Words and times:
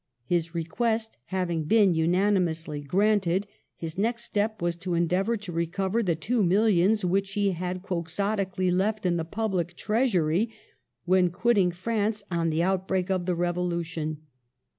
His 0.25 0.55
request 0.55 1.15
hav 1.25 1.51
ing 1.51 1.65
been 1.65 1.93
unanimously 1.93 2.81
granted, 2.81 3.45
his 3.75 3.99
next 3.99 4.23
step 4.23 4.59
was 4.59 4.75
to 4.77 4.95
endeavor 4.95 5.37
to 5.37 5.51
recover 5.51 6.01
the 6.01 6.15
two 6.15 6.41
millions 6.41 7.05
which 7.05 7.33
he 7.33 7.51
had 7.51 7.83
quixotically 7.83 8.71
left 8.71 9.05
in 9.05 9.17
the 9.17 9.23
public 9.23 9.75
treasury 9.75 10.49
when 11.05 11.29
quitting 11.29 11.69
France 11.69 12.23
on 12.31 12.49
the 12.49 12.63
outbreak 12.63 13.11
of 13.11 13.27
the 13.27 13.35
Revolu 13.35 13.85
tion. 13.85 14.21